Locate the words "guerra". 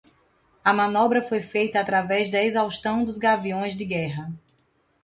3.85-4.33